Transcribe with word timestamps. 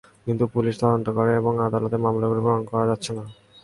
কিন্তু 0.25 0.43
পুলিশ 0.53 0.75
তদন্ত 0.81 1.07
করে 1.17 1.31
কিংবা 1.35 1.63
আদালতে 1.67 1.97
মামলাগুলো 1.97 2.39
প্রমাণ 2.41 2.61
করা 2.69 2.85
যাচ্ছে 2.89 3.11
না। 3.17 3.23